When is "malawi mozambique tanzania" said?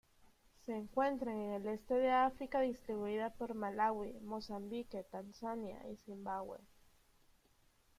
3.53-5.77